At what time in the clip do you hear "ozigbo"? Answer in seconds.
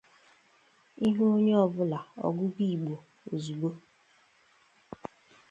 3.33-3.69